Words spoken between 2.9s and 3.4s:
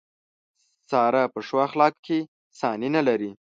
نه لري.